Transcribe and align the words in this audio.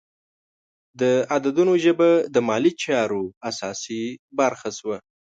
د 0.99 1.01
عددونو 1.35 1.73
ژبه 1.83 2.09
د 2.33 2.35
مالي 2.47 2.71
چارو 2.83 3.23
اساسي 3.49 4.03
برخه 4.39 4.69
شوه. 4.77 4.97